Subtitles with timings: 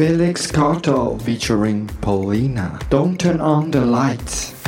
[0.00, 2.78] Felix Carto featuring Paulina.
[2.88, 4.59] Don't turn on the lights.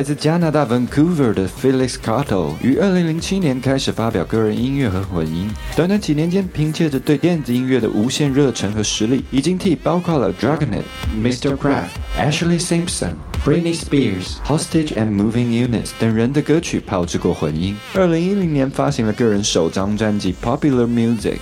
[0.00, 10.84] 来自加拿大 Vancouver 的 Felix Carto 于2007年开始发表个人音乐和混音，短短几年间，凭借着对电子音乐的无限热忱和实力，已经替包括了 Dragonet、
[11.22, 11.54] Mr.
[11.54, 13.12] Craft、Ashley Simpson、
[13.44, 17.76] Britney Spears、Hostage and Moving Units 等人的歌曲炮制过混音。
[17.92, 21.40] 2010年发行了个人首张专辑 Popular Music。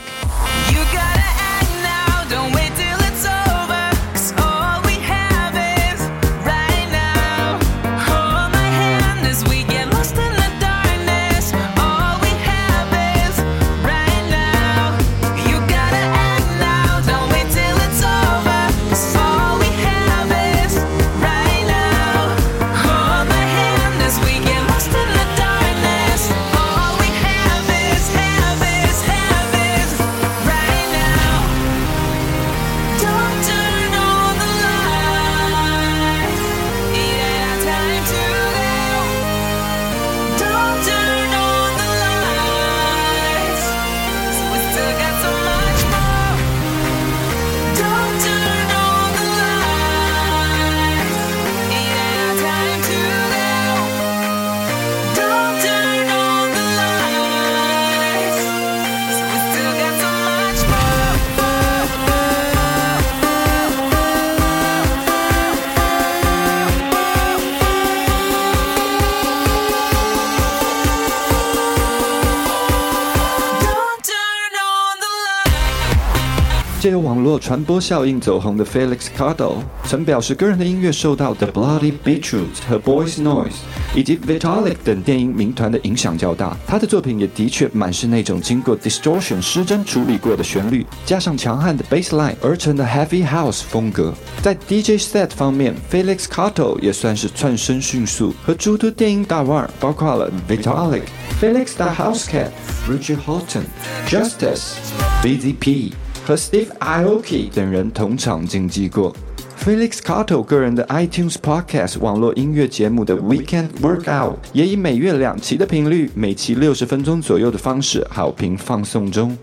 [76.88, 83.56] 借网络传播效应走红的 Felix Cardo 曾表示，个人的音乐受到 The Bloody Beetroots 和 Boys Noise
[83.94, 86.56] 以及 Vitalik 等电音民团的影响较大。
[86.66, 94.15] 他的作品也的确满是那种经过 distortion 失真处理过的旋律，加上强悍的 bass line 而成的 heavy house 风格。
[94.41, 101.03] 在 DJ set 方面，Felix Cardo 也算是窜升迅速，和诸多电音大腕，包括了 Vitalik、
[101.38, 102.48] Felix the Housecat、
[102.88, 103.65] Richard Houghton、
[104.09, 104.77] Justice、
[105.22, 105.93] BZP。
[106.28, 109.16] 和 Steve Aoki 等人同场竞技过。
[109.65, 119.39] Felix Carto 个人的 iTunes Podcast 网络音乐节目的 Weekend Workout 也以每月两期的频率，每期六十分钟左右的方式好评放送中。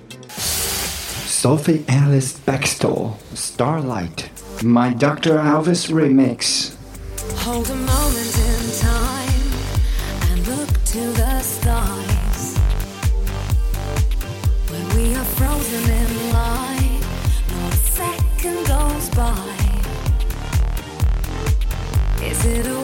[1.27, 4.25] Sophie Alice Baxter Starlight
[4.61, 5.39] My Dr.
[5.39, 6.69] Elvis Remix
[7.37, 9.41] Hold a moment in time
[10.29, 12.55] and look to the stars
[14.69, 16.24] where we are frozen in
[22.45, 22.74] it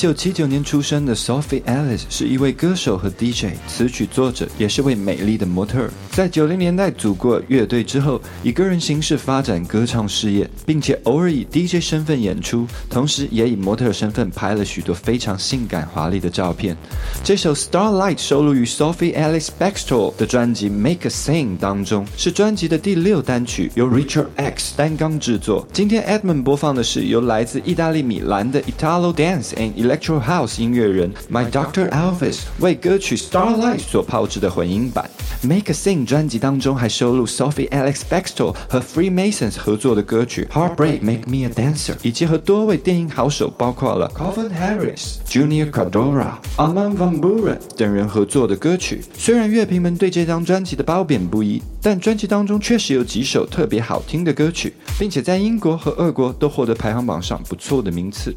[0.00, 5.90] 九七九年出生的 Sophie Ellis 是一位歌手和 DJ，词曲作者，也是位美丽的模特儿。
[6.10, 16.74] 在九零年代组过乐队之后，以个人形式发展歌唱事业，并且偶尔以 DJ 身份演出，同时也以模特身份拍了许多非常性感华丽的照片。
[17.22, 25.68] 这首 Starlight 收录于 Sophie Ellis Bextor 的专辑 Make a Sing 当中，是专辑的第六单曲，由 Richard X 单纲制作。
[25.74, 35.10] 今天 Edmund 播放的是由来自意大利米兰的 Italo Dance and Electro House 音乐人 My Doctor Elvis 为歌曲 Starlight 所炮制的混音版。
[35.42, 44.50] Make a Sing 专辑当中还收录 Sophie Alex bexter 和 Freemasons 合作的歌曲 Heartbreak Make Me a Dancer，以及和多位电音好手，包括了 Colvin
[44.50, 49.02] Harris、Junior Cardora、Aman Van Buuren 等人合作的歌曲。
[49.18, 58.32] 虽然乐评们对这张专辑的褒贬不一，但专辑当中确实有几首特别好听的歌曲，并且在英国和俄国都获得排行榜上不错的名次。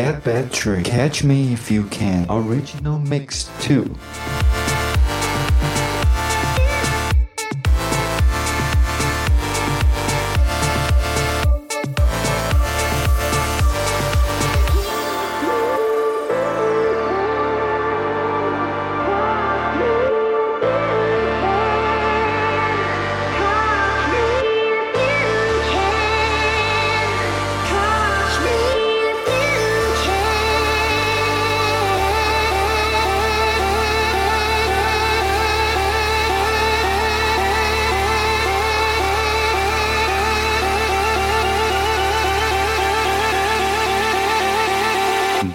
[0.00, 3.84] Bad Tree, Catch Me If You Can, Original Mix 2.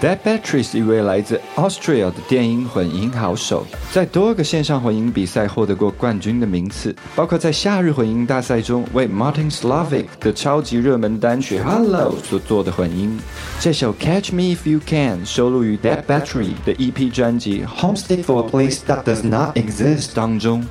[0.06, 13.18] That Battery 是一位来自 Austria 的电音混音好手，在多个线上混音比赛获得过冠军的名次，包括在夏日混音大赛中为 Martin Slavic 的超级热门单曲 Hello 所做的混音。
[13.58, 18.78] 这首 Catch Me If You Can 收录于 That Battery 的 EP 专辑 Homestead for a Place
[18.86, 20.64] That Does Not Exist 当中。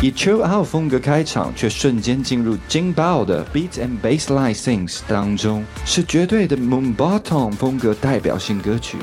[0.00, 8.96] 以 chill out 风格开场，却瞬间进入劲爆的 beat and bassline sings 当中，是绝对的 moon bottom 风格代表性歌曲。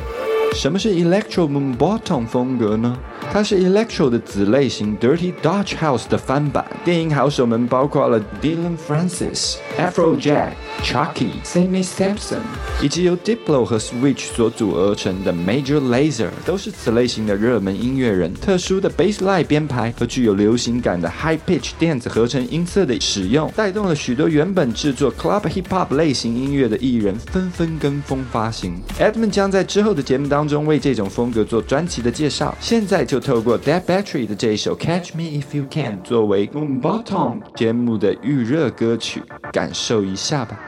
[0.56, 2.98] 什么是 electro moon bottom 风格呢？
[3.30, 6.66] 它是 electro 的子类型 dirty Dutch house 的翻版。
[6.86, 12.40] 电音好手们包括了 Dylan Francis、Afrojack、Chucky、Sammy Sampson，
[12.82, 18.34] 以及由 Diplo 和 Switch 所组而成的 Major Lazer，都是此类型的热门音乐人。
[18.34, 28.82] 特殊的 bassline 编排和具有流行感的 high pitch 电子合成音色的使用，带动了许多原本制作 club hip hop 类型音乐的艺人纷纷跟风发行。
[28.98, 32.56] Edmund 将在之后的节目当中中为这种风格做专辑的介绍。
[32.60, 39.22] 现在就透过 Dead Battery 的这一首 Catch Me If You Can 作为 boombottom 节目的预热歌曲，
[39.52, 40.60] 感受一下吧。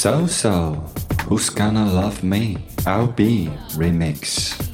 [0.00, 0.82] So So,
[1.28, 2.56] Who's Gonna Love Me?
[2.86, 4.69] I'll Be Remix.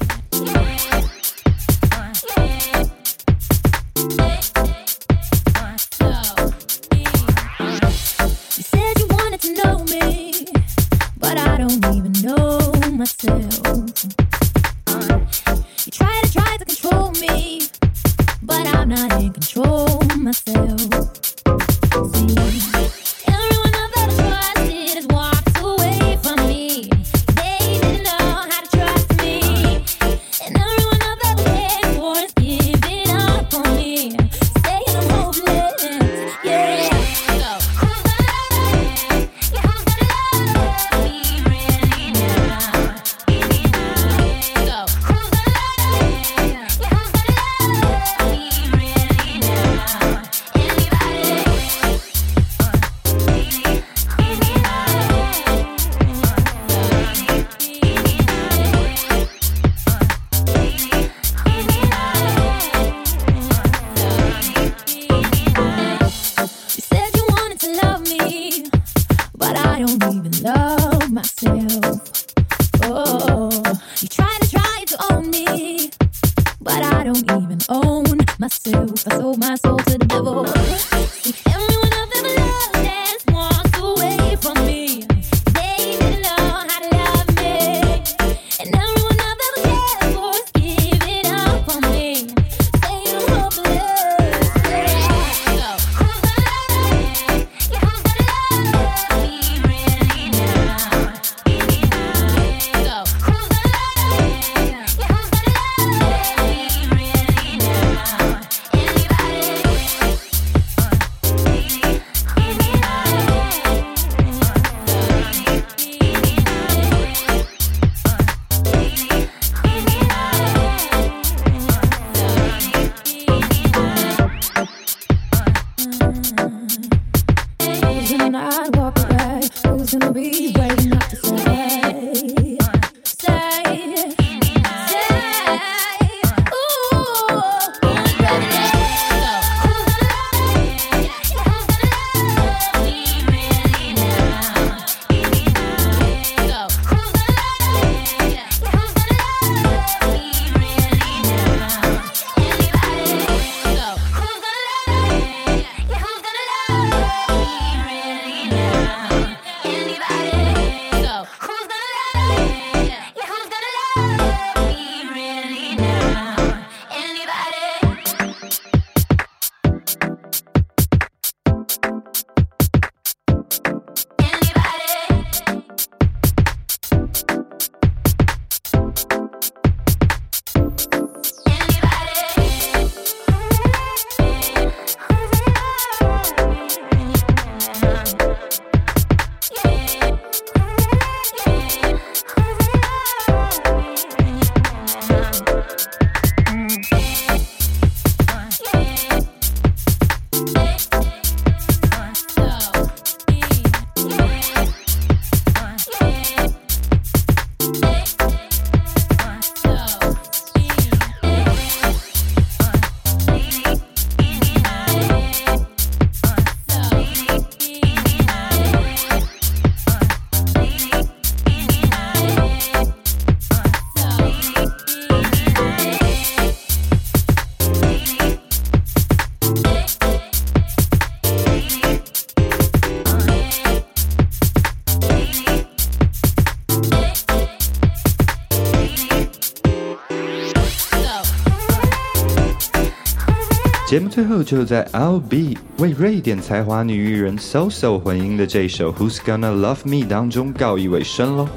[244.17, 251.47] 最后就在 L B 为瑞典才华女艺人 SoSo 混音的这一首 Who's Gonna Love Me 当中告一尾声喽。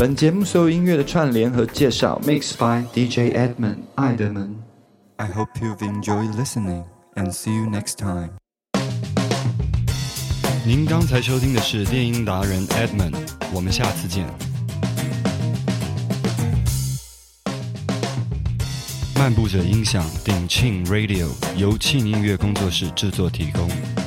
[0.00, 4.56] 本节目所有音乐的串联和介绍 Mix by DJ Edmond 爱德门。
[5.16, 6.84] I hope you've enjoyed listening
[7.16, 8.30] and see you next time.
[10.64, 13.12] 您刚才收听的是电音达人 Edmond，
[13.52, 14.26] 我们下次见。
[19.22, 24.01] 漫步者音响鼎庆 Radio 由庆音乐工作室制作提供。